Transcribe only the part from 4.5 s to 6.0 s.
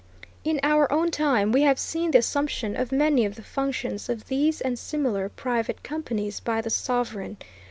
and similar private